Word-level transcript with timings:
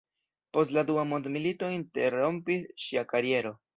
Post 0.57 0.73
la 0.77 0.83
dua 0.87 1.03
mondmilito 1.11 1.69
interrompis 1.75 2.67
ŝia 2.87 3.05
kariero. 3.13 3.55